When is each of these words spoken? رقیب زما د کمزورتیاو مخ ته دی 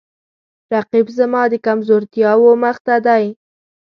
رقیب 0.73 1.07
زما 1.17 1.41
د 1.51 1.55
کمزورتیاو 1.65 2.47
مخ 2.63 2.77
ته 2.85 2.95
دی 3.05 3.25